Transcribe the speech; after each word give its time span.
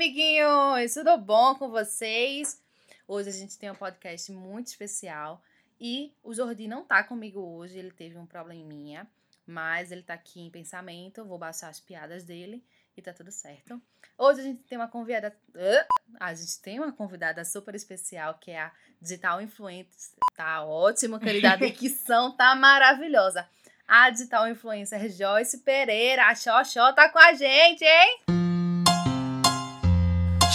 amiguinhos! 0.00 0.94
Tudo 0.94 1.18
bom 1.18 1.54
com 1.56 1.68
vocês? 1.68 2.58
Hoje 3.06 3.28
a 3.28 3.32
gente 3.32 3.58
tem 3.58 3.70
um 3.70 3.74
podcast 3.74 4.32
muito 4.32 4.68
especial 4.68 5.42
e 5.78 6.10
o 6.22 6.32
Jordi 6.32 6.66
não 6.66 6.82
tá 6.82 7.04
comigo 7.04 7.38
hoje, 7.38 7.78
ele 7.78 7.90
teve 7.90 8.16
um 8.16 8.24
probleminha, 8.24 9.06
mas 9.46 9.92
ele 9.92 10.02
tá 10.02 10.14
aqui 10.14 10.40
em 10.40 10.50
pensamento, 10.50 11.22
vou 11.26 11.36
baixar 11.36 11.68
as 11.68 11.80
piadas 11.80 12.24
dele 12.24 12.64
e 12.96 13.02
tá 13.02 13.12
tudo 13.12 13.30
certo. 13.30 13.78
Hoje 14.16 14.40
a 14.40 14.44
gente 14.44 14.62
tem 14.62 14.78
uma 14.78 14.88
convidada, 14.88 15.36
a 16.18 16.32
gente 16.32 16.62
tem 16.62 16.78
uma 16.78 16.92
convidada 16.92 17.44
super 17.44 17.74
especial 17.74 18.38
que 18.40 18.52
é 18.52 18.58
a 18.58 18.72
Digital 19.02 19.42
Influencer. 19.42 20.16
Tá 20.34 20.64
ótimo, 20.64 21.20
querida, 21.20 21.52
a 21.52 21.56
dicção 21.60 22.34
tá 22.34 22.54
maravilhosa. 22.54 23.46
A 23.86 24.08
Digital 24.08 24.48
Influencer 24.48 25.10
Joyce 25.10 25.58
Pereira, 25.58 26.24
a 26.24 26.34
Xoxó, 26.34 26.90
tá 26.94 27.10
com 27.10 27.18
a 27.18 27.34
gente, 27.34 27.84
hein? 27.84 28.39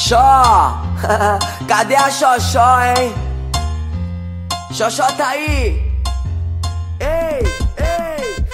Xó! 0.08 0.84
Cadê 1.68 1.96
a 1.96 2.11
Xoxó, 2.11 2.79
hein? 2.84 3.11
Xoxó 4.71 5.07
tá 5.18 5.29
aí! 5.29 5.82
Ei, 7.00 7.42
ei! 7.82 8.46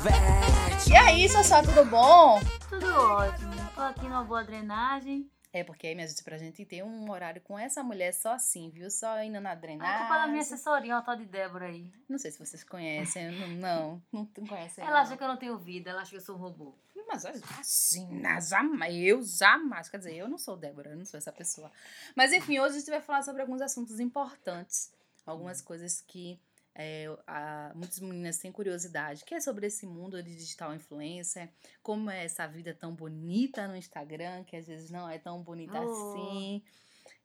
Vete! 0.00 0.90
E 0.90 0.96
aí, 0.96 1.28
Xoxó, 1.28 1.60
tudo 1.60 1.84
bom? 1.84 2.40
Tudo 2.70 2.86
ótimo. 2.98 3.52
Tô 3.74 3.82
aqui 3.82 4.08
numa 4.08 4.24
boa 4.24 4.42
drenagem. 4.42 5.26
É 5.52 5.64
porque 5.64 5.88
aí, 5.88 5.94
minha 5.96 6.06
gente, 6.06 6.22
pra 6.22 6.38
gente 6.38 6.64
ter 6.64 6.84
um 6.84 7.10
horário 7.10 7.40
com 7.40 7.58
essa 7.58 7.82
mulher 7.82 8.12
só 8.14 8.34
assim, 8.34 8.70
viu? 8.70 8.88
Só 8.88 9.20
indo 9.20 9.40
na 9.40 9.50
É 9.52 9.56
drenagem. 9.56 9.98
culpa 9.98 10.18
da 10.18 10.26
minha 10.28 10.42
assessoria, 10.42 10.94
uma 10.94 11.02
tal 11.02 11.16
de 11.16 11.24
Débora 11.26 11.66
aí. 11.66 11.90
Não 12.08 12.18
sei 12.18 12.30
se 12.30 12.38
vocês 12.38 12.62
conhecem, 12.62 13.32
não, 13.56 14.02
não, 14.12 14.26
não 14.36 14.46
conhecem. 14.46 14.84
Ela 14.84 15.00
acha 15.00 15.16
que 15.16 15.22
eu 15.24 15.28
não 15.28 15.36
tenho 15.36 15.58
vida, 15.58 15.90
ela 15.90 16.02
acha 16.02 16.10
que 16.10 16.16
eu 16.16 16.20
sou 16.20 16.36
um 16.36 16.38
robô. 16.38 16.74
Mas 17.08 17.24
assim, 17.26 18.22
jamais, 18.40 18.94
eu 18.94 19.20
jamais. 19.24 19.88
Quer 19.88 19.98
dizer, 19.98 20.14
eu 20.14 20.28
não 20.28 20.38
sou 20.38 20.56
Débora, 20.56 20.90
eu 20.90 20.96
não 20.96 21.04
sou 21.04 21.18
essa 21.18 21.32
pessoa. 21.32 21.72
Mas 22.14 22.32
enfim, 22.32 22.60
hoje 22.60 22.76
a 22.76 22.78
gente 22.78 22.90
vai 22.90 23.00
falar 23.00 23.22
sobre 23.22 23.42
alguns 23.42 23.60
assuntos 23.60 23.98
importantes. 23.98 24.92
Algumas 25.26 25.60
coisas 25.60 26.00
que 26.00 26.38
é, 26.74 27.06
a- 27.26 27.72
muitas 27.74 27.98
meninas 28.00 28.38
têm 28.38 28.52
curiosidade, 28.52 29.24
que 29.24 29.34
é 29.34 29.40
sobre 29.40 29.66
esse 29.66 29.86
mundo 29.86 30.22
de 30.22 30.34
digital 30.34 30.74
influencer, 30.74 31.48
como 31.82 32.10
é 32.10 32.24
essa 32.24 32.46
vida 32.46 32.72
tão 32.74 32.94
bonita 32.94 33.66
no 33.68 33.76
Instagram, 33.76 34.44
que 34.44 34.56
às 34.56 34.66
vezes 34.66 34.90
não 34.90 35.08
é 35.08 35.18
tão 35.18 35.42
bonita 35.42 35.80
Oh. 35.80 36.12
assim. 36.12 36.62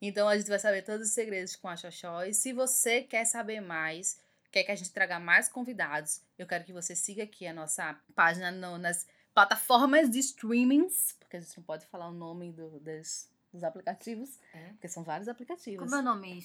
Então 0.01 0.27
a 0.27 0.37
gente 0.37 0.49
vai 0.49 0.59
saber 0.59 0.81
todos 0.83 1.07
os 1.07 1.13
segredos 1.13 1.55
com 1.55 1.67
a 1.67 1.75
Xoxó. 1.77 2.23
E 2.23 2.33
se 2.33 2.51
você 2.53 3.01
quer 3.01 3.25
saber 3.25 3.61
mais, 3.61 4.19
quer 4.51 4.63
que 4.63 4.71
a 4.71 4.75
gente 4.75 4.91
traga 4.91 5.19
mais 5.19 5.47
convidados, 5.47 6.21
eu 6.37 6.45
quero 6.47 6.63
que 6.63 6.73
você 6.73 6.95
siga 6.95 7.23
aqui 7.23 7.45
a 7.47 7.53
nossa 7.53 7.93
página 8.13 8.51
no- 8.51 8.77
nas 8.77 9.07
plataformas 9.33 10.09
de 10.09 10.19
streamings, 10.19 11.13
porque 11.19 11.37
a 11.37 11.39
gente 11.41 11.55
não 11.57 11.63
pode 11.63 11.85
falar 11.87 12.07
o 12.07 12.13
nome 12.13 12.51
do- 12.51 12.79
das- 12.79 13.29
dos 13.53 13.63
aplicativos, 13.63 14.37
É? 14.53 14.69
porque 14.69 14.87
são 14.89 15.03
vários 15.03 15.27
aplicativos. 15.29 15.79
Como 15.83 15.95
é 15.95 15.99
o 15.99 16.01
nome? 16.01 16.37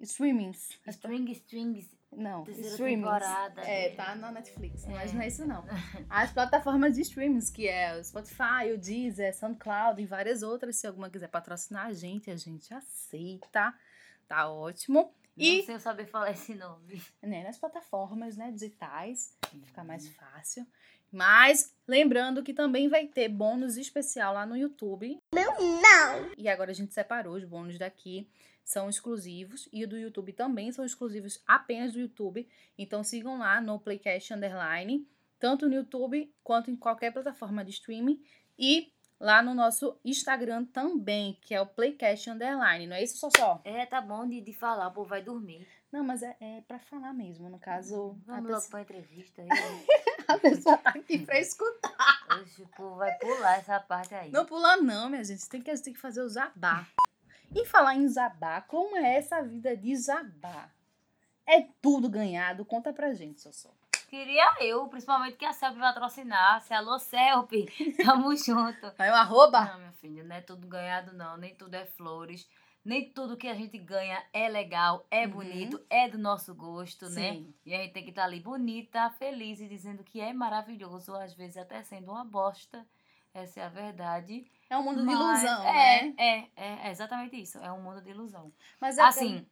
Streamings. 0.00 0.78
string 0.88 1.30
Strings, 1.32 1.90
Não, 2.16 2.44
terceira 2.44 2.70
streamings. 2.70 3.04
temporada. 3.04 3.60
É, 3.62 3.90
tá 3.90 4.14
na 4.14 4.30
Netflix, 4.32 4.86
mas 4.86 5.10
É. 5.10 5.14
não 5.14 5.22
é 5.22 5.26
isso 5.28 5.46
não. 5.46 5.64
As 6.08 6.32
plataformas 6.32 6.94
de 6.94 7.02
streamings, 7.02 7.50
que 7.50 7.68
é 7.68 7.96
o 7.98 8.04
Spotify, 8.04 8.72
o 8.74 8.78
Deezer, 8.78 9.34
SoundCloud 9.36 10.00
e 10.00 10.06
várias 10.06 10.42
outras, 10.42 10.76
se 10.76 10.86
alguma 10.86 11.10
quiser 11.10 11.28
patrocinar 11.28 11.86
a 11.86 11.92
gente, 11.92 12.30
a 12.30 12.36
gente 12.36 12.72
aceita. 12.72 13.74
Tá 14.28 14.48
ótimo. 14.48 15.12
E... 15.36 15.48
E 15.48 15.58
Não 15.58 15.64
sei 15.64 15.74
eu 15.74 15.80
saber 15.80 16.06
falar 16.06 16.30
esse 16.30 16.54
nome. 16.54 17.02
né, 17.22 17.42
nas 17.42 17.58
plataformas 17.58 18.36
né, 18.36 18.50
digitais, 18.50 19.36
fica 19.64 19.82
mais 19.84 20.08
fácil. 20.08 20.66
Mas 21.10 21.72
lembrando 21.86 22.42
que 22.42 22.52
também 22.52 22.88
vai 22.88 23.06
ter 23.06 23.28
bônus 23.28 23.76
especial 23.76 24.34
lá 24.34 24.44
no 24.44 24.56
YouTube. 24.56 25.16
Não, 25.32 25.80
não! 25.80 26.32
E 26.36 26.48
agora 26.48 26.72
a 26.72 26.74
gente 26.74 26.92
separou 26.92 27.36
os 27.36 27.44
bônus 27.44 27.78
daqui. 27.78 28.28
São 28.64 28.88
exclusivos 28.88 29.68
e 29.72 29.84
o 29.84 29.88
do 29.88 29.96
YouTube 29.96 30.32
também 30.32 30.72
são 30.72 30.84
exclusivos 30.84 31.40
apenas 31.46 31.92
do 31.92 32.00
YouTube. 32.00 32.48
Então 32.76 33.04
sigam 33.04 33.38
lá 33.38 33.60
no 33.60 33.78
Playcast 33.78 34.32
Underline, 34.32 35.06
tanto 35.38 35.68
no 35.68 35.74
YouTube 35.74 36.32
quanto 36.42 36.70
em 36.70 36.76
qualquer 36.76 37.12
plataforma 37.12 37.64
de 37.64 37.70
streaming. 37.72 38.20
E 38.58 38.90
lá 39.24 39.42
no 39.42 39.54
nosso 39.54 39.98
Instagram 40.04 40.66
também, 40.66 41.38
que 41.40 41.54
é 41.54 41.60
o 41.60 41.66
Playcast 41.66 42.28
Underline. 42.30 42.86
Não 42.86 42.94
é 42.96 43.02
isso, 43.02 43.16
só 43.16 43.30
só? 43.36 43.60
É, 43.64 43.86
tá 43.86 44.00
bom 44.00 44.28
de, 44.28 44.40
de 44.42 44.52
falar, 44.52 44.88
o 44.88 44.92
povo 44.92 45.08
vai 45.08 45.22
dormir. 45.22 45.66
Não, 45.90 46.04
mas 46.04 46.22
é, 46.22 46.36
é 46.40 46.60
pra 46.68 46.78
falar 46.78 47.14
mesmo. 47.14 47.48
No 47.48 47.58
caso, 47.58 48.18
Vamos 48.26 48.42
pessoa- 48.42 48.58
logo 48.58 48.68
pra 48.70 48.80
entrevista 48.82 49.42
aí. 49.42 49.48
A 50.28 50.38
pessoa 50.38 50.76
tá 50.78 50.90
aqui 50.90 51.18
pra 51.18 51.38
escutar. 51.38 51.94
Oxe, 52.40 52.62
o 52.62 52.66
povo 52.68 52.96
vai 52.96 53.12
pular 53.18 53.58
essa 53.58 53.78
parte 53.78 54.14
aí. 54.14 54.30
Não 54.30 54.44
pula 54.46 54.76
não, 54.78 55.08
minha 55.10 55.22
gente. 55.22 55.46
Tem 55.48 55.60
que, 55.60 55.74
tem 55.82 55.92
que 55.92 56.00
fazer 56.00 56.22
o 56.22 56.28
zabá. 56.28 56.86
E 57.54 57.64
falar 57.66 57.94
em 57.94 58.08
zabá, 58.08 58.60
como 58.62 58.96
é 58.96 59.16
essa 59.16 59.42
vida 59.42 59.76
de 59.76 59.94
zabá? 59.96 60.70
É 61.46 61.62
tudo 61.82 62.08
ganhado? 62.08 62.64
Conta 62.64 62.90
pra 62.92 63.12
gente, 63.12 63.40
Sossô. 63.42 63.68
Queria 64.14 64.48
eu, 64.60 64.86
principalmente 64.86 65.36
que 65.36 65.44
a 65.44 65.52
Celp 65.52 65.76
patrocinasse. 65.76 66.72
Alô, 66.72 67.00
Celp, 67.00 67.50
tamo 68.06 68.36
junto. 68.36 68.92
Aí 68.96 69.10
o 69.10 69.14
arroba? 69.14 69.64
Não, 69.64 69.78
minha 69.78 69.90
filha, 69.90 70.22
não 70.22 70.36
é 70.36 70.40
tudo 70.40 70.68
ganhado, 70.68 71.12
não. 71.12 71.36
Nem 71.36 71.52
tudo 71.56 71.74
é 71.74 71.84
flores. 71.84 72.48
Nem 72.84 73.10
tudo 73.10 73.36
que 73.36 73.48
a 73.48 73.54
gente 73.54 73.76
ganha 73.76 74.24
é 74.32 74.48
legal, 74.48 75.04
é 75.10 75.26
Uhum. 75.26 75.32
bonito, 75.32 75.84
é 75.90 76.08
do 76.08 76.16
nosso 76.16 76.54
gosto, 76.54 77.08
né? 77.10 77.32
Sim. 77.32 77.52
E 77.66 77.74
a 77.74 77.78
gente 77.78 77.92
tem 77.92 78.04
que 78.04 78.10
estar 78.10 78.22
ali 78.22 78.38
bonita, 78.38 79.10
feliz 79.18 79.58
e 79.60 79.66
dizendo 79.66 80.04
que 80.04 80.20
é 80.20 80.32
maravilhoso, 80.32 81.12
às 81.16 81.34
vezes 81.34 81.56
até 81.56 81.82
sendo 81.82 82.12
uma 82.12 82.24
bosta. 82.24 82.86
Essa 83.34 83.62
é 83.62 83.64
a 83.64 83.68
verdade. 83.68 84.46
É 84.70 84.76
um 84.78 84.84
mundo 84.84 85.00
de 85.00 85.06
Mas 85.06 85.42
ilusão, 85.42 85.64
é, 85.66 86.02
né? 86.04 86.14
É, 86.16 86.38
é, 86.56 86.86
é 86.86 86.90
exatamente 86.92 87.34
isso. 87.34 87.58
É 87.58 87.72
um 87.72 87.82
mundo 87.82 88.00
de 88.00 88.10
ilusão. 88.10 88.52
Mas 88.80 88.96
é 88.96 89.02
Assim, 89.02 89.44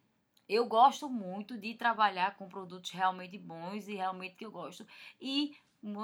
eu 0.47 0.65
gosto 0.65 1.09
muito 1.09 1.57
de 1.57 1.73
trabalhar 1.75 2.35
com 2.35 2.49
produtos 2.49 2.91
realmente 2.91 3.37
bons 3.37 3.87
e 3.87 3.95
realmente 3.95 4.35
que 4.35 4.45
eu 4.45 4.51
gosto. 4.51 4.85
E 5.21 5.55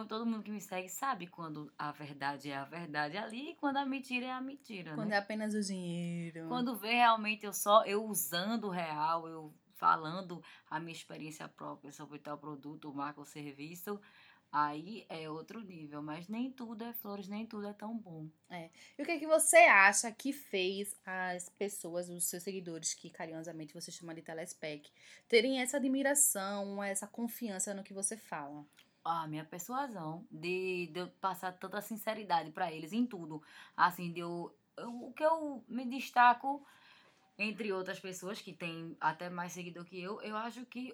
todo 0.07 0.25
mundo 0.25 0.44
que 0.44 0.51
me 0.51 0.59
segue 0.59 0.89
sabe 0.89 1.27
quando 1.27 1.72
a 1.77 1.91
verdade 1.91 2.50
é 2.51 2.57
a 2.57 2.66
verdade 2.66 3.17
ali 3.17 3.51
e 3.51 3.55
quando 3.55 3.77
a 3.77 3.85
mentira 3.85 4.25
é 4.25 4.31
a 4.31 4.41
mentira, 4.41 4.94
quando 4.94 5.09
né? 5.09 5.16
é 5.16 5.19
apenas 5.19 5.53
o 5.53 5.61
dinheiro. 5.61 6.47
Quando 6.47 6.77
vê 6.77 6.95
realmente 6.95 7.45
eu 7.45 7.53
só 7.53 7.85
eu 7.85 8.03
usando 8.03 8.66
o 8.66 8.69
real, 8.69 9.27
eu 9.27 9.53
falando 9.75 10.44
a 10.69 10.79
minha 10.79 10.91
experiência 10.91 11.47
própria 11.47 11.91
sobre 11.91 12.19
tal 12.19 12.38
produto, 12.38 12.94
marca 12.94 13.21
ou 13.21 13.25
serviço, 13.25 14.00
aí 14.52 15.06
é 15.10 15.30
outro 15.30 15.62
nível. 15.62 16.02
Mas 16.02 16.28
nem 16.28 16.52
tudo 16.52 16.84
é 16.84 16.94
flores, 16.94 17.28
nem 17.28 17.46
tudo 17.46 17.68
é 17.68 17.74
tão 17.74 17.98
bom. 17.98 18.28
E 18.98 19.02
o 19.02 19.06
que, 19.06 19.12
é 19.12 19.20
que 19.20 19.28
você 19.28 19.58
acha 19.58 20.12
que 20.12 20.34
fez 20.34 20.96
as 21.06 21.50
pessoas, 21.50 22.10
os 22.10 22.26
seus 22.26 22.44
seguidores, 22.44 22.94
que 22.94 23.10
carinhosamente 23.10 23.74
você 23.74 23.92
chama 23.92 24.14
de 24.14 24.22
telespec, 24.22 24.92
terem 25.28 25.62
essa 25.62 25.78
admiração, 25.78 26.84
essa 26.84 27.08
confiança 27.08 27.74
no 27.74 27.84
que 27.84 27.94
você 27.94 28.18
fala? 28.18 28.66
a 29.04 29.28
minha 29.28 29.46
persuasão 29.46 30.26
de, 30.30 30.88
de 30.88 31.00
eu 31.00 31.08
passar 31.22 31.52
tanta 31.54 31.81
sinceridade 31.81 32.52
pra 32.52 32.72
eles 32.72 32.92
em 32.94 33.06
tudo. 33.06 33.42
Assim, 33.76 34.12
de 34.12 34.20
eu, 34.20 34.54
eu- 34.78 35.04
o 35.06 35.14
que 35.14 35.24
eu 35.24 35.64
me 35.68 35.86
destaco 35.86 36.64
entre 37.38 37.72
outras 37.72 38.00
pessoas 38.00 38.42
que 38.42 38.54
têm 38.54 38.98
até 39.00 39.30
mais 39.30 39.54
seguidor 39.54 39.86
que 39.86 40.02
eu, 40.02 40.22
eu 40.22 40.36
acho 40.36 40.66
que 40.66 40.94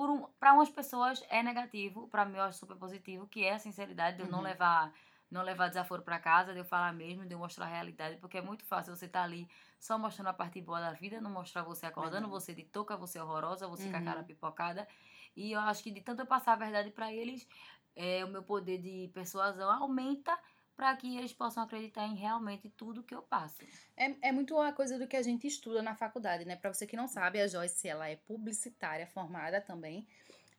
um, 0.00 0.22
para 0.38 0.52
umas 0.54 0.70
pessoas 0.70 1.22
é 1.28 1.42
negativo, 1.42 2.08
pra 2.08 2.24
mim 2.24 2.36
eu 2.38 2.42
acho 2.44 2.58
super 2.58 2.76
positivo, 2.76 3.26
que 3.28 3.44
é 3.44 3.54
a 3.54 3.58
sinceridade 3.58 4.16
de 4.16 4.22
eu 4.22 4.28
não 4.28 4.40
Uhum. 4.40 4.42
levar 4.42 4.92
não 5.28 5.42
levar 5.42 5.66
desaforo 5.68 6.02
pra 6.02 6.20
casa, 6.20 6.52
de 6.52 6.60
eu 6.60 6.64
falar 6.64 6.92
mesmo, 6.92 7.26
de 7.26 7.34
eu 7.34 7.38
mostrar 7.40 7.64
a 7.66 7.68
realidade, 7.68 8.16
porque 8.20 8.38
é 8.38 8.40
muito 8.40 8.64
fácil 8.64 8.94
você 8.94 9.06
estar 9.06 9.24
ali 9.24 9.48
só 9.80 9.98
mostrando 9.98 10.28
a 10.28 10.32
parte 10.32 10.60
boa 10.62 10.78
da 10.80 10.92
vida, 10.92 11.20
não 11.20 11.30
mostrar 11.32 11.64
você 11.64 11.84
acordando, 11.84 12.28
Verdade. 12.28 12.30
você 12.30 12.54
de 12.54 12.62
touca, 12.64 12.96
você 12.96 13.18
horrorosa, 13.20 13.66
você 13.66 13.90
com 13.90 13.96
a 13.96 14.00
Uhum. 14.00 14.02
cara 14.02 14.22
pipocada. 14.22 14.86
E 15.34 15.50
eu 15.52 15.58
acho 15.60 15.82
que 15.82 15.90
de 15.90 16.00
tanto 16.00 16.22
eu 16.22 16.26
passar 16.26 16.52
a 16.52 16.56
verdade 16.56 16.90
pra 16.92 17.12
eles, 17.12 17.46
é, 17.94 18.24
o 18.24 18.28
meu 18.28 18.42
poder 18.44 18.78
de 18.78 19.10
persuasão 19.12 19.70
aumenta 19.70 20.38
para 20.76 20.94
que 20.96 21.16
eles 21.16 21.32
possam 21.32 21.62
acreditar 21.62 22.06
em 22.06 22.14
realmente 22.14 22.68
tudo 22.68 23.02
que 23.02 23.14
eu 23.14 23.22
passo. 23.22 23.56
É, 23.96 24.28
é 24.28 24.32
muito 24.32 24.58
a 24.60 24.72
coisa 24.72 24.98
do 24.98 25.06
que 25.08 25.16
a 25.16 25.22
gente 25.22 25.46
estuda 25.46 25.82
na 25.82 25.94
faculdade, 25.94 26.44
né? 26.44 26.54
Pra 26.54 26.72
você 26.72 26.86
que 26.86 26.96
não 26.96 27.08
sabe, 27.08 27.40
a 27.40 27.48
Joyce, 27.48 27.88
ela 27.88 28.08
é 28.08 28.16
publicitária 28.16 29.06
formada 29.06 29.60
também. 29.60 30.06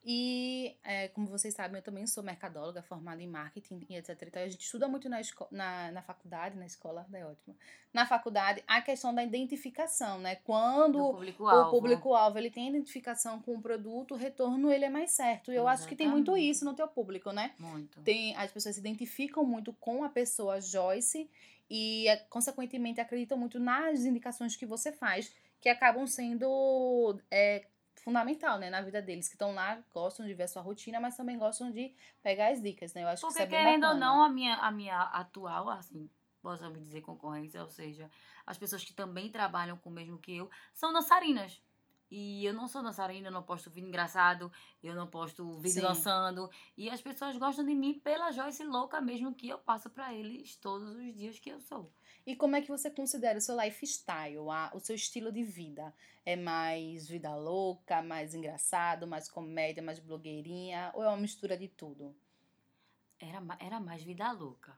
E, 0.03 0.77
é, 0.83 1.09
como 1.09 1.27
vocês 1.27 1.53
sabem, 1.53 1.77
eu 1.77 1.83
também 1.83 2.07
sou 2.07 2.23
mercadóloga, 2.23 2.81
formada 2.81 3.21
em 3.21 3.27
marketing 3.27 3.85
e 3.89 3.95
etc. 3.95 4.21
Então, 4.23 4.41
a 4.41 4.47
gente 4.47 4.63
estuda 4.63 4.87
muito 4.87 5.09
na, 5.09 5.19
na, 5.51 5.91
na 5.91 6.01
faculdade, 6.01 6.57
na 6.57 6.65
escola, 6.65 7.05
é 7.11 7.25
ótimo. 7.25 7.55
Na 7.93 8.05
faculdade, 8.05 8.63
a 8.67 8.81
questão 8.81 9.13
da 9.13 9.23
identificação, 9.23 10.19
né? 10.19 10.35
Quando 10.35 10.93
Do 10.93 11.03
o 11.03 11.13
público-alvo. 11.13 11.71
público-alvo 11.71 12.37
ele 12.37 12.49
tem 12.49 12.69
identificação 12.69 13.41
com 13.41 13.55
o 13.55 13.61
produto, 13.61 14.13
o 14.13 14.17
retorno 14.17 14.71
ele 14.71 14.85
é 14.85 14.89
mais 14.89 15.11
certo. 15.11 15.51
E 15.51 15.55
eu 15.55 15.67
acho 15.67 15.87
que 15.87 15.95
tem 15.95 16.07
muito 16.07 16.31
Exatamente. 16.31 16.49
isso 16.51 16.65
no 16.65 16.73
teu 16.73 16.87
público, 16.87 17.31
né? 17.31 17.53
Muito. 17.59 18.01
tem 18.01 18.35
as 18.37 18.51
pessoas 18.51 18.75
se 18.75 18.81
identificam 18.81 19.43
muito 19.43 19.73
com 19.73 20.03
a 20.03 20.09
pessoa 20.09 20.61
Joyce 20.61 21.29
e, 21.69 22.07
eh, 22.07 22.17
consequentemente, 22.29 23.01
acreditam 23.01 23.37
muito 23.37 23.59
nas 23.59 24.05
indicações 24.05 24.55
que 24.55 24.65
você 24.65 24.91
faz, 24.91 25.33
que 25.59 25.67
acabam 25.67 26.07
sendo 26.07 27.19
é, 27.29 27.65
fundamental, 28.01 28.57
né, 28.57 28.69
na 28.69 28.81
vida 28.81 29.01
deles, 29.01 29.27
que 29.27 29.35
estão 29.35 29.53
lá, 29.53 29.81
gostam 29.93 30.25
de 30.25 30.33
ver 30.33 30.43
a 30.43 30.47
sua 30.47 30.61
rotina, 30.61 30.99
mas 30.99 31.15
também 31.17 31.37
gostam 31.37 31.71
de 31.71 31.93
pegar 32.21 32.49
as 32.51 32.61
dicas, 32.61 32.93
né? 32.93 33.03
Eu 33.03 33.07
acho 33.07 33.21
que 33.21 33.27
Porque 33.27 33.43
isso 33.43 33.53
é 33.53 33.57
querendo 33.57 33.83
ou 33.83 33.89
bacana. 33.89 34.05
não, 34.05 34.23
a 34.23 34.29
minha, 34.29 34.55
a 34.55 34.71
minha 34.71 35.01
atual, 35.01 35.69
assim, 35.69 36.09
possamos 36.41 36.79
dizer 36.79 37.01
concorrência, 37.01 37.61
ou 37.61 37.69
seja, 37.69 38.09
as 38.45 38.57
pessoas 38.57 38.83
que 38.83 38.93
também 38.93 39.29
trabalham 39.29 39.77
com 39.77 39.89
o 39.89 39.93
mesmo 39.93 40.17
que 40.17 40.35
eu, 40.35 40.49
são 40.73 40.93
dançarinas. 40.93 41.61
E 42.09 42.45
eu 42.45 42.53
não 42.53 42.69
sou 42.69 42.81
dançarina, 42.81 43.27
eu 43.27 43.31
não 43.31 43.43
posto 43.43 43.69
vídeo 43.69 43.89
engraçado, 43.89 44.49
eu 44.81 44.95
não 44.95 45.07
posto 45.07 45.57
vídeo 45.57 45.81
Sim. 45.81 45.81
dançando. 45.81 46.49
E 46.77 46.89
as 46.89 47.01
pessoas 47.01 47.35
gostam 47.35 47.65
de 47.65 47.75
mim 47.75 47.99
pela 47.99 48.31
Joyce 48.31 48.63
louca 48.63 49.01
mesmo 49.01 49.35
que 49.35 49.49
eu 49.49 49.57
passo 49.59 49.89
pra 49.89 50.13
eles 50.13 50.55
todos 50.55 50.95
os 50.95 51.13
dias 51.13 51.37
que 51.37 51.49
eu 51.49 51.59
sou. 51.59 51.91
E 52.27 52.35
como 52.35 52.55
é 52.57 52.61
que 52.61 52.67
você 52.67 52.91
considera 52.91 53.39
o 53.39 53.41
seu 53.41 53.55
lifestyle, 53.59 54.37
a- 54.51 54.71
o 54.75 54.79
seu 54.79 54.95
estilo 54.95 55.31
de 55.31 55.43
vida? 55.43 55.93
É 56.25 56.35
mais 56.35 57.07
vida 57.07 57.33
louca, 57.35 58.01
mais 58.03 58.35
engraçado, 58.35 59.07
mais 59.07 59.29
comédia, 59.29 59.81
mais 59.81 59.97
blogueirinha? 59.97 60.91
Ou 60.93 61.03
é 61.03 61.07
uma 61.07 61.17
mistura 61.17 61.57
de 61.57 61.69
tudo? 61.69 62.13
Era, 63.19 63.41
era 63.59 63.79
mais 63.79 64.03
vida 64.03 64.31
louca. 64.31 64.77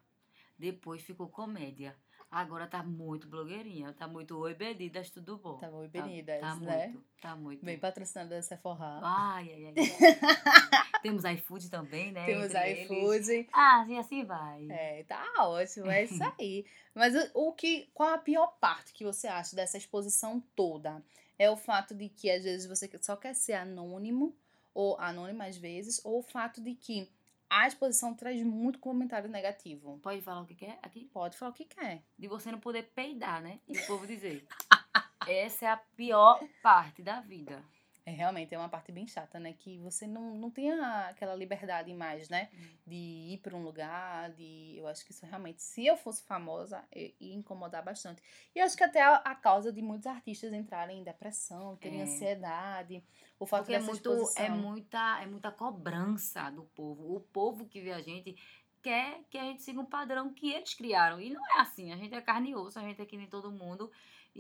Depois 0.60 1.02
ficou 1.02 1.30
comédia. 1.30 1.96
Agora 2.30 2.68
tá 2.68 2.84
muito 2.84 3.28
blogueirinha. 3.28 3.94
Tá 3.94 4.08
muito 4.08 4.38
oi, 4.38 4.54
Benidas, 4.54 5.10
tudo 5.10 5.38
bom? 5.38 5.58
Tá 5.58 5.70
bom, 5.72 5.86
e 5.86 5.88
Tá- 5.90 6.04
Benidas, 6.04 6.42
tá, 6.42 6.56
né? 6.58 6.88
muito, 6.90 7.06
tá 7.22 7.36
muito. 7.36 7.66
Bem 7.66 7.80
patrocinada 7.80 8.36
da 8.36 8.42
Sephora. 8.42 9.00
Ai, 9.02 9.52
ai, 9.52 9.66
ai. 9.66 9.74
ai. 9.78 10.90
Temos 11.02 11.24
iFood 11.24 11.70
também, 11.70 12.12
né? 12.12 12.26
Temos 12.26 12.52
iFood. 12.54 13.48
Ah, 13.54 13.86
e 13.88 13.98
assim 13.98 14.26
vai. 14.26 14.68
É, 14.70 15.04
tá 15.06 15.24
ótimo, 15.40 15.90
é 15.90 16.04
isso 16.04 16.22
aí. 16.38 16.66
Mas 16.94 17.16
o, 17.34 17.48
o 17.48 17.54
que, 17.54 17.90
qual 17.94 18.14
a 18.14 18.18
pior 18.18 18.48
parte 18.60 18.94
que 18.94 19.06
você 19.06 19.28
acha 19.28 19.56
dessa 19.56 19.78
exposição 19.78 20.42
toda? 20.56 21.02
É 21.38 21.50
o 21.50 21.56
fato 21.56 21.96
de 21.96 22.10
que 22.10 22.30
às 22.30 22.44
vezes 22.44 22.68
você 22.68 22.92
só 23.02 23.16
quer 23.16 23.34
ser 23.34 23.54
anônimo, 23.54 24.36
ou 24.74 25.00
anônima 25.00 25.46
às 25.46 25.58
vezes, 25.58 26.04
ou 26.04 26.20
o 26.20 26.24
fato 26.24 26.62
de 26.62 26.76
que 26.76 27.10
a 27.50 27.68
exposição 27.68 28.14
traz 28.14 28.42
muito 28.44 28.80
comentário 28.80 29.30
negativo. 29.30 30.00
Pode 30.04 30.22
falar 30.22 30.42
o 30.42 30.46
que 30.46 30.56
quer 30.56 30.78
aqui? 30.84 31.06
Pode 31.06 31.38
falar 31.38 31.52
o 31.52 31.56
que 31.56 31.66
quer. 31.66 32.04
De 32.18 32.28
você 32.28 32.52
não 32.52 32.60
poder 32.60 32.84
peidar, 32.94 33.42
né? 33.42 33.60
E 33.68 33.78
o 33.78 33.88
povo 33.88 34.06
dizer. 34.06 34.46
Essa 35.28 35.66
é 35.66 35.70
a 35.70 35.78
pior 35.78 36.40
parte 36.62 37.02
da 37.02 37.20
vida. 37.22 37.64
É 38.10 38.12
realmente 38.12 38.54
é 38.56 38.58
uma 38.58 38.68
parte 38.70 38.92
bem 38.92 39.06
chata, 39.08 39.40
né? 39.40 39.54
Que 39.54 39.78
você 39.78 40.08
não, 40.08 40.34
não 40.36 40.50
tem 40.50 40.72
a- 40.72 41.10
aquela 41.10 41.36
liberdade 41.36 41.94
mais, 41.94 42.28
né? 42.28 42.50
Hum. 42.54 42.70
De 42.88 42.96
ir 43.34 43.38
para 43.44 43.56
um 43.56 43.62
lugar, 43.62 44.32
de. 44.32 44.76
Eu 44.78 44.88
acho 44.88 45.06
que 45.06 45.12
isso 45.12 45.26
realmente, 45.26 45.62
se 45.62 45.86
eu 45.86 45.96
fosse 45.96 46.24
famosa, 46.24 46.84
ia 46.96 47.36
incomodar 47.36 47.84
bastante. 47.84 48.22
E 48.56 48.60
eu 48.60 48.66
acho 48.66 48.76
que 48.76 48.84
até 48.84 49.02
a, 49.02 49.16
a 49.18 49.36
causa 49.36 49.72
de 49.72 49.82
muitos 49.82 50.08
artistas 50.08 50.52
entrarem 50.54 51.00
em 51.00 51.04
depressão, 51.04 51.76
terem 51.78 52.00
É. 52.00 52.04
ansiedade, 52.04 53.04
o 53.40 53.46
fato 53.46 53.62
Porque 53.66 53.76
é, 53.76 53.80
muito, 53.80 54.12
exposição. 54.12 54.44
é, 54.46 54.50
muita, 54.50 55.22
é 55.22 55.26
muita 55.28 55.52
cobrança 55.52 56.50
do 56.50 56.64
povo. 56.64 57.16
O 57.16 57.20
povo 57.20 57.66
que 57.68 57.80
vê 57.82 57.92
a 57.92 58.02
gente 58.02 58.36
quer 58.82 59.22
que 59.30 59.38
a 59.38 59.44
gente 59.44 59.62
siga 59.62 59.80
um 59.80 59.86
padrão 59.86 60.34
que 60.34 60.52
eles 60.52 60.74
criaram. 60.74 61.20
E 61.22 61.30
não 61.30 61.46
é 61.58 61.60
assim. 61.60 61.92
A 61.92 61.98
gente 61.98 62.16
é 62.16 62.22
carne 62.22 62.52
e 62.52 62.56
osso, 62.56 62.80
a 62.80 62.82
gente 62.82 63.02
é 63.02 63.06
que 63.06 63.18
nem 63.18 63.28
todo 63.28 63.52
mundo. 63.52 63.92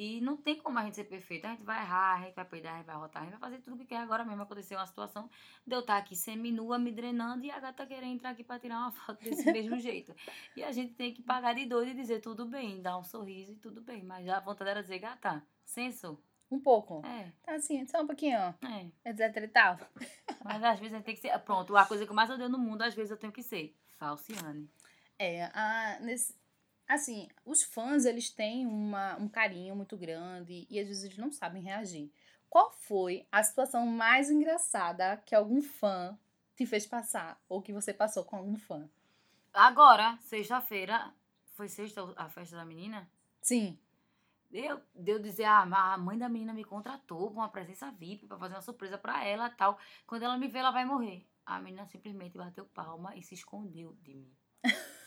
E 0.01 0.21
não 0.21 0.37
tem 0.37 0.55
como 0.55 0.79
a 0.79 0.83
gente 0.85 0.95
ser 0.95 1.03
perfeito. 1.03 1.45
A 1.45 1.49
gente 1.49 1.63
vai 1.63 1.81
errar, 1.81 2.15
a 2.15 2.21
gente 2.21 2.33
vai 2.33 2.45
peidar, 2.45 2.73
a 2.73 2.77
gente 2.77 2.85
vai 2.85 2.95
rotar, 2.95 3.21
a 3.21 3.25
gente 3.25 3.37
vai 3.37 3.49
fazer 3.49 3.61
tudo 3.61 3.75
o 3.75 3.77
que 3.77 3.85
quer. 3.85 3.97
Agora 3.97 4.23
mesmo 4.23 4.41
aconteceu 4.41 4.77
uma 4.77 4.87
situação 4.87 5.29
de 5.67 5.75
eu 5.75 5.81
estar 5.81 5.97
aqui 5.97 6.15
seminua, 6.15 6.79
me 6.79 6.89
drenando, 6.89 7.43
e 7.43 7.51
a 7.51 7.59
gata 7.59 7.85
querendo 7.85 8.13
entrar 8.13 8.29
aqui 8.29 8.41
pra 8.41 8.57
tirar 8.57 8.77
uma 8.77 8.91
foto 8.93 9.21
desse 9.21 9.43
mesmo 9.51 9.77
jeito. 9.77 10.15
E 10.55 10.63
a 10.63 10.71
gente 10.71 10.93
tem 10.93 11.13
que 11.13 11.21
pagar 11.21 11.53
de 11.53 11.65
doido 11.65 11.91
e 11.91 11.93
dizer 11.93 12.21
tudo 12.21 12.45
bem, 12.45 12.81
dar 12.81 12.97
um 12.97 13.03
sorriso 13.03 13.51
e 13.51 13.55
tudo 13.57 13.81
bem. 13.81 14.01
Mas 14.01 14.25
a 14.29 14.39
vontade 14.39 14.69
era 14.69 14.81
dizer, 14.81 14.99
gata, 14.99 15.45
senso. 15.65 16.17
Um 16.49 16.61
pouco. 16.61 17.05
É, 17.05 17.33
Tá 17.43 17.55
assim, 17.55 17.85
só 17.85 18.01
um 18.01 18.07
pouquinho, 18.07 18.39
ó. 18.39 18.65
é. 18.65 18.89
Etc 19.11 19.35
e 19.43 19.47
tal. 19.49 19.77
Mas 20.45 20.63
às 20.63 20.79
vezes 20.79 20.93
a 20.93 20.97
gente 20.97 21.05
tem 21.05 21.15
que 21.15 21.19
ser. 21.21 21.37
Pronto, 21.39 21.75
a 21.75 21.85
coisa 21.85 22.05
que 22.05 22.11
eu 22.11 22.15
mais 22.15 22.29
odeio 22.29 22.47
no 22.49 22.57
mundo, 22.57 22.83
às 22.83 22.95
vezes 22.95 23.11
eu 23.11 23.17
tenho 23.17 23.33
que 23.33 23.43
ser. 23.43 23.75
Falciane. 23.97 24.71
É, 25.19 25.43
a, 25.53 25.99
nesse, 25.99 26.33
assim, 26.89 27.29
os 27.45 27.61
fãs, 27.61 28.03
eles 28.03 28.31
têm 28.31 28.65
uma, 28.65 29.15
um 29.17 29.29
carinho 29.29 29.75
muito 29.75 29.95
grande 29.95 30.65
e 30.69 30.79
às 30.79 30.87
vezes 30.87 31.03
eles 31.03 31.17
não 31.17 31.31
sabem 31.31 31.61
reagir. 31.61 32.11
Qual 32.49 32.71
foi 32.71 33.27
a 33.31 33.43
situação 33.43 33.85
mais 33.85 34.31
engraçada 34.31 35.17
que 35.17 35.35
algum 35.35 35.61
fã 35.61 36.17
te 36.55 36.65
fez 36.65 36.87
passar? 36.87 37.39
Ou 37.47 37.61
que 37.61 37.71
você 37.71 37.93
passou 37.93 38.25
com 38.25 38.37
algum 38.37 38.57
fã? 38.57 38.89
Agora, 39.53 40.17
sexta-feira, 40.23 41.13
foi 41.53 41.69
sexta 41.69 42.11
a 42.15 42.27
festa 42.27 42.55
da 42.55 42.65
menina? 42.65 43.07
Sim. 43.39 43.77
Deu, 44.49 44.81
deu 44.95 45.19
dizer, 45.19 45.43
ah, 45.43 45.61
a 45.61 45.97
mãe 45.97 46.17
da 46.17 46.27
menina 46.27 46.53
me 46.53 46.63
contratou 46.63 47.29
com 47.29 47.35
uma 47.35 47.49
presença 47.49 47.91
VIP 47.91 48.25
pra 48.25 48.39
fazer 48.39 48.55
uma 48.55 48.61
surpresa 48.61 48.97
pra 48.97 49.23
ela 49.23 49.47
e 49.47 49.51
tal. 49.51 49.77
Quando 50.07 50.23
ela 50.23 50.37
me 50.39 50.47
vê, 50.47 50.57
ela 50.57 50.71
vai 50.71 50.85
morrer. 50.85 51.23
A 51.45 51.59
menina 51.59 51.85
simplesmente 51.85 52.35
bateu 52.35 52.65
palma 52.65 53.15
e 53.15 53.21
se 53.21 53.35
escondeu 53.35 53.95
de 54.01 54.15
mim. 54.15 54.35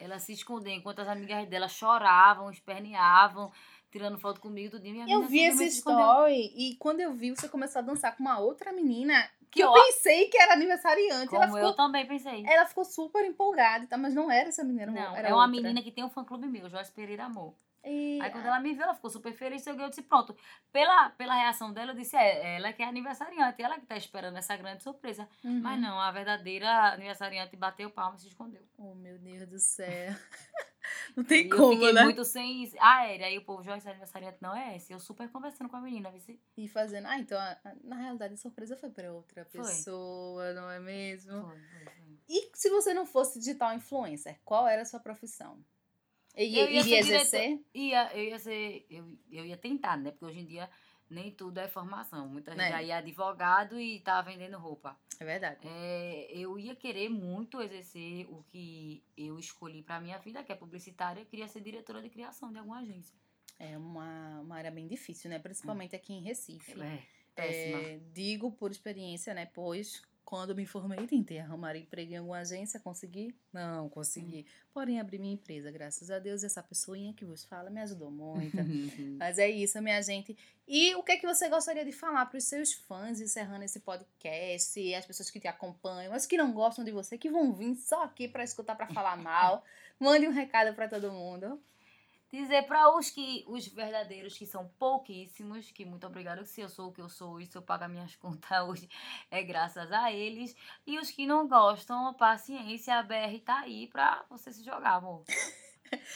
ela 0.00 0.18
se 0.18 0.32
escondeu 0.32 0.72
enquanto 0.72 1.00
as 1.00 1.08
amigas 1.08 1.46
dela 1.48 1.68
choravam, 1.68 2.50
esperneavam, 2.50 3.52
tirando 3.90 4.18
foto 4.18 4.40
comigo, 4.40 4.70
tudo. 4.76 4.86
E 4.86 5.00
a 5.02 5.08
Eu 5.08 5.22
vi 5.22 5.40
esse 5.40 5.66
story 5.66 6.52
e 6.56 6.76
quando 6.76 7.00
eu 7.00 7.12
vi 7.12 7.30
você 7.30 7.48
começou 7.48 7.80
a 7.80 7.82
dançar 7.82 8.16
com 8.16 8.22
uma 8.22 8.38
outra 8.38 8.72
menina, 8.72 9.14
que 9.50 9.58
Que 9.58 9.62
eu 9.62 9.68
ó- 9.70 9.74
pensei 9.84 10.28
que 10.28 10.38
era 10.38 10.52
aniversariante. 10.54 11.34
Ela 11.34 11.46
Como 11.46 11.58
eu 11.58 11.68
ficou, 11.70 11.76
também 11.76 12.06
pensei. 12.06 12.44
ela 12.46 12.66
ficou 12.66 12.84
super 12.84 13.24
empolgada, 13.24 13.86
tal, 13.88 13.98
mas 13.98 14.14
não 14.14 14.30
era 14.30 14.48
essa 14.48 14.62
menina. 14.64 14.86
Não, 14.92 15.16
era 15.16 15.28
é 15.28 15.34
uma 15.34 15.44
outra. 15.44 15.60
menina 15.60 15.82
que 15.82 15.90
tem 15.90 16.04
um 16.04 16.10
fã-clube 16.10 16.46
meu, 16.46 16.68
Joyce 16.70 16.92
Pereira 16.92 17.24
Amor. 17.24 17.54
E, 17.84 18.20
Aí 18.20 18.30
quando 18.30 18.44
ela 18.46 18.60
me 18.60 18.72
viu, 18.74 18.82
ela 18.82 18.94
ficou 18.94 19.08
super 19.10 19.32
feliz. 19.32 19.66
Eu 19.66 19.88
disse, 19.88 20.02
pronto. 20.02 20.36
Pela, 20.70 21.10
pela 21.10 21.34
reação 21.34 21.72
dela, 21.72 21.92
eu 21.92 21.96
disse, 21.96 22.14
é, 22.16 22.56
ela 22.56 22.72
que 22.72 22.82
é 22.82 22.86
aniversariante. 22.86 23.62
Ela 23.62 23.78
que 23.80 23.86
tá 23.86 23.96
esperando 23.96 24.36
essa 24.36 24.56
grande 24.56 24.82
surpresa. 24.82 25.28
Uhum. 25.42 25.60
Mas 25.60 25.80
não, 25.80 25.98
a 26.00 26.10
verdadeira 26.10 26.92
aniversariante 26.92 27.56
bateu 27.56 27.90
palma 27.90 28.16
e 28.16 28.20
se 28.20 28.28
escondeu. 28.28 28.62
Oh, 28.76 28.94
meu 28.94 29.18
Deus 29.18 29.46
do 29.48 29.58
céu. 29.58 30.14
Não 31.16 31.22
tem 31.24 31.46
E 31.46 31.50
eu 31.50 31.56
como, 31.56 31.72
fiquei 31.74 31.92
né? 31.92 32.02
muito 32.04 32.24
sem 32.24 32.70
aérea. 32.78 33.26
Aí 33.26 33.38
o 33.38 33.44
povo, 33.44 33.62
Joyce, 33.62 33.88
aniversariante 33.88 34.38
não 34.40 34.56
é 34.56 34.76
esse. 34.76 34.92
Eu 34.92 34.98
super 34.98 35.28
conversando 35.30 35.68
com 35.68 35.76
a 35.76 35.80
menina? 35.80 36.12
E 36.56 36.68
fazendo. 36.68 37.06
Ah, 37.06 37.18
então, 37.18 37.38
a- 37.38 37.58
a- 37.64 37.74
na 37.84 37.96
realidade, 37.96 38.34
a 38.34 38.36
surpresa 38.36 38.76
foi 38.76 38.90
pra 38.90 39.12
outra 39.12 39.44
Foi. 39.44 39.60
pessoa, 39.62 40.52
não 40.54 40.70
é 40.70 40.80
mesmo? 40.80 41.42
Foi, 41.42 41.58
foi, 41.60 41.84
foi. 41.84 42.18
E 42.28 42.50
se 42.54 42.70
você 42.70 42.94
não 42.94 43.04
fosse 43.06 43.38
digital 43.38 43.74
influencer, 43.74 44.40
qual 44.44 44.66
era 44.66 44.82
a 44.82 44.84
sua 44.86 45.00
profissão? 45.00 45.62
E, 46.36 46.58
Eu 46.58 46.70
ia 46.70 46.80
iria 46.80 46.82
ser 46.82 46.96
exercer? 46.96 47.60
Ia, 47.74 48.16
eu 48.16 48.24
ia 48.24 48.38
ser, 48.38 48.86
eu, 48.88 49.18
eu 49.30 49.44
ia 49.44 49.56
tentar, 49.56 49.96
né? 49.96 50.10
Porque 50.10 50.24
hoje 50.24 50.40
em 50.40 50.46
dia 50.46 50.68
nem 51.10 51.32
tudo 51.32 51.58
é 51.58 51.68
formação. 51.68 52.28
Muita 52.28 52.52
gente 52.52 52.72
aí 52.72 52.90
é 52.90 52.94
advogado 52.94 53.78
e 53.80 53.98
tá 54.00 54.22
vendendo 54.22 54.56
roupa. 54.58 54.96
É 55.18 55.24
verdade. 55.24 55.60
É, 55.64 56.30
eu 56.32 56.58
ia 56.58 56.74
querer 56.76 57.08
muito 57.08 57.60
exercer 57.60 58.26
o 58.30 58.44
que 58.44 59.02
eu 59.16 59.38
escolhi 59.38 59.82
pra 59.82 60.00
minha 60.00 60.18
vida, 60.18 60.42
que 60.44 60.52
é 60.52 60.54
publicitária. 60.54 61.20
Eu 61.20 61.26
queria 61.26 61.48
ser 61.48 61.60
diretora 61.60 62.00
de 62.00 62.08
criação 62.08 62.52
de 62.52 62.58
alguma 62.58 62.78
agência. 62.78 63.14
É 63.58 63.76
uma, 63.76 64.40
uma 64.40 64.56
área 64.56 64.70
bem 64.70 64.86
difícil, 64.86 65.28
né? 65.28 65.38
Principalmente 65.38 65.94
aqui 65.96 66.14
em 66.14 66.22
Recife. 66.22 66.80
É, 66.80 67.02
péssima. 67.34 67.78
É, 67.82 68.00
digo 68.14 68.52
por 68.52 68.70
experiência, 68.70 69.34
né? 69.34 69.46
Pois 69.46 70.00
quando 70.30 70.54
me 70.54 70.64
formei, 70.64 71.08
tentei 71.08 71.40
arrumar 71.40 71.74
emprego 71.74 72.12
em 72.12 72.16
alguma 72.18 72.38
agência, 72.38 72.78
consegui? 72.78 73.34
Não, 73.52 73.88
consegui. 73.88 74.46
Porém, 74.72 75.00
abri 75.00 75.18
minha 75.18 75.34
empresa, 75.34 75.72
graças 75.72 76.08
a 76.08 76.20
Deus. 76.20 76.44
Essa 76.44 76.62
pessoinha 76.62 77.12
que 77.12 77.24
vos 77.24 77.44
fala 77.44 77.68
me 77.68 77.80
ajudou 77.80 78.12
muito. 78.12 78.56
Mas 79.18 79.40
é 79.40 79.50
isso, 79.50 79.82
minha 79.82 80.00
gente. 80.00 80.38
E 80.68 80.94
o 80.94 81.02
que 81.02 81.10
é 81.10 81.16
que 81.16 81.26
você 81.26 81.48
gostaria 81.48 81.84
de 81.84 81.90
falar 81.90 82.26
para 82.26 82.38
os 82.38 82.44
seus 82.44 82.72
fãs, 82.72 83.20
encerrando 83.20 83.64
esse 83.64 83.80
podcast, 83.80 84.94
as 84.94 85.04
pessoas 85.04 85.32
que 85.32 85.40
te 85.40 85.48
acompanham, 85.48 86.12
as 86.12 86.26
que 86.26 86.36
não 86.36 86.52
gostam 86.52 86.84
de 86.84 86.92
você, 86.92 87.18
que 87.18 87.28
vão 87.28 87.52
vir 87.52 87.74
só 87.74 88.04
aqui 88.04 88.28
para 88.28 88.44
escutar, 88.44 88.76
para 88.76 88.86
falar 88.86 89.16
mal? 89.16 89.64
Mande 89.98 90.28
um 90.28 90.32
recado 90.32 90.76
para 90.76 90.86
todo 90.86 91.10
mundo. 91.10 91.60
Dizer 92.32 92.62
para 92.62 92.96
os 92.96 93.10
que 93.10 93.44
os 93.48 93.66
verdadeiros, 93.66 94.38
que 94.38 94.46
são 94.46 94.68
pouquíssimos, 94.78 95.70
que 95.72 95.84
muito 95.84 96.06
obrigado, 96.06 96.44
se 96.44 96.60
eu 96.60 96.68
sou 96.68 96.88
o 96.88 96.92
que 96.92 97.00
eu 97.00 97.08
sou 97.08 97.40
e 97.40 97.46
se 97.46 97.58
eu 97.58 97.62
pago 97.62 97.84
as 97.84 97.90
minhas 97.90 98.14
contas 98.16 98.68
hoje, 98.68 98.88
é 99.30 99.42
graças 99.42 99.90
a 99.90 100.12
eles. 100.12 100.54
E 100.86 100.98
os 100.98 101.10
que 101.10 101.26
não 101.26 101.48
gostam, 101.48 102.14
paciência, 102.14 102.94
a 102.94 103.02
BR 103.02 103.38
tá 103.44 103.60
aí 103.60 103.88
pra 103.88 104.24
você 104.30 104.52
se 104.52 104.64
jogar, 104.64 104.94
amor. 104.94 105.24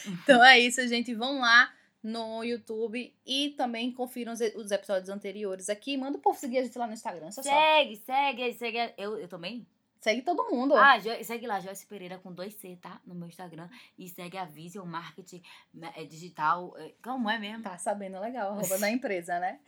Então 0.07 0.41
é 0.41 0.57
isso, 0.57 0.87
gente. 0.87 1.13
Vão 1.13 1.41
lá 1.41 1.69
no 2.01 2.45
YouTube 2.45 3.13
e 3.25 3.49
também 3.57 3.91
confiram 3.91 4.31
os, 4.31 4.39
os 4.39 4.71
episódios 4.71 5.09
anteriores 5.09 5.69
aqui. 5.69 5.97
Manda 5.97 6.17
o 6.17 6.21
povo 6.21 6.39
seguir 6.39 6.59
a 6.59 6.63
gente 6.63 6.77
lá 6.77 6.87
no 6.87 6.93
Instagram, 6.93 7.29
só 7.29 7.43
só. 7.43 7.49
Segue, 7.49 7.97
segue, 7.97 8.53
segue. 8.53 8.93
Eu, 8.97 9.17
eu 9.17 9.27
também? 9.27 9.67
Segue 10.05 10.21
todo 10.21 10.47
mundo. 10.51 10.75
Ah, 10.75 10.99
segue 11.23 11.47
lá, 11.47 11.59
Joyce 11.59 11.83
Pereira 11.87 12.19
com 12.19 12.31
dois 12.31 12.53
C, 12.53 12.77
tá? 12.79 13.01
No 13.07 13.15
meu 13.15 13.27
Instagram. 13.27 13.67
E 13.97 14.07
segue 14.07 14.37
a 14.37 14.45
Vision 14.45 14.85
Marketing 14.85 15.41
né, 15.73 15.91
é, 15.95 16.03
Digital. 16.03 16.75
é, 16.77 16.93
Como 17.03 17.27
é 17.27 17.39
mesmo? 17.39 17.63
Tá 17.63 17.75
sabendo 17.79 18.19
legal, 18.19 18.51
a 18.51 18.53
roupa 18.53 18.77
da 18.77 18.87
empresa, 18.91 19.39
né? 19.39 19.59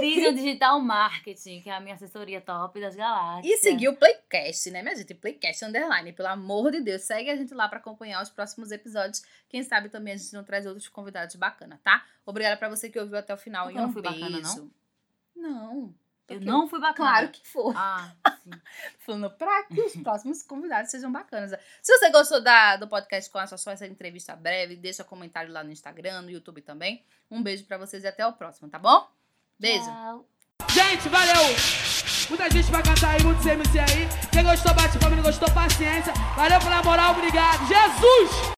Vision 0.00 0.34
Digital 0.34 0.80
Marketing, 0.80 1.62
que 1.62 1.70
é 1.70 1.74
a 1.74 1.78
minha 1.78 1.94
assessoria 1.94 2.40
top 2.40 2.80
das 2.80 2.96
galáxias. 2.96 3.54
E 3.54 3.62
seguir 3.62 3.88
o 3.88 3.94
Playcast, 3.94 4.68
né, 4.72 4.82
minha 4.82 4.96
gente? 4.96 5.14
Playcast 5.14 5.64
Underline, 5.64 6.12
pelo 6.12 6.28
amor 6.28 6.72
de 6.72 6.80
Deus. 6.80 7.02
Segue 7.02 7.30
a 7.30 7.36
gente 7.36 7.54
lá 7.54 7.68
pra 7.68 7.78
acompanhar 7.78 8.20
os 8.20 8.30
próximos 8.30 8.72
episódios. 8.72 9.22
Quem 9.48 9.62
sabe 9.62 9.88
também 9.88 10.14
a 10.14 10.16
gente 10.16 10.32
não 10.32 10.42
traz 10.42 10.66
outros 10.66 10.88
convidados 10.88 11.36
bacanas, 11.36 11.78
tá? 11.84 12.04
Obrigada 12.24 12.56
pra 12.56 12.68
você 12.68 12.90
que 12.90 12.98
ouviu 12.98 13.16
até 13.16 13.32
o 13.32 13.38
final. 13.38 13.70
E 13.70 13.74
não 13.74 13.90
um 13.90 13.92
fui 13.92 14.02
beijo. 14.02 14.18
bacana, 14.18 14.40
não? 14.40 14.70
Não. 15.36 15.94
Eu 16.28 16.40
não 16.40 16.68
fui 16.68 16.80
bacana. 16.80 17.10
Claro 17.10 17.28
que 17.28 17.46
foi. 17.46 17.72
Ah, 17.76 18.10
sim. 18.42 18.50
Falando 18.98 19.30
pra 19.30 19.62
que 19.64 19.80
os 19.80 19.96
próximos 19.96 20.42
convidados 20.42 20.90
sejam 20.90 21.10
bacanas. 21.10 21.52
Se 21.82 21.96
você 21.96 22.10
gostou 22.10 22.40
da, 22.40 22.76
do 22.76 22.88
podcast 22.88 23.30
com 23.30 23.40
essa 23.40 23.56
só 23.56 23.70
essa 23.70 23.86
entrevista 23.86 24.34
breve, 24.34 24.76
deixa 24.76 25.04
comentário 25.04 25.52
lá 25.52 25.62
no 25.62 25.70
Instagram, 25.70 26.22
no 26.22 26.30
YouTube 26.30 26.60
também. 26.62 27.04
Um 27.30 27.42
beijo 27.42 27.64
pra 27.64 27.78
vocês 27.78 28.02
e 28.02 28.06
até 28.08 28.26
o 28.26 28.32
próximo, 28.32 28.68
tá 28.68 28.78
bom? 28.78 29.08
Beijo. 29.58 29.84
Tchau. 29.84 30.28
Gente, 30.68 31.08
valeu! 31.08 31.42
Muita 32.28 32.50
gente 32.50 32.70
vai 32.72 32.82
cantar 32.82 33.14
aí, 33.14 33.22
muitos 33.22 33.46
MC 33.46 33.78
aí. 33.78 34.08
Quem 34.32 34.42
gostou, 34.42 34.74
bate 34.74 34.98
palma, 34.98 35.16
não 35.16 35.22
gostou, 35.22 35.50
paciência. 35.52 36.12
Valeu 36.34 36.58
pela 36.58 36.82
moral, 36.82 37.12
obrigado. 37.12 37.66
Jesus! 37.66 38.55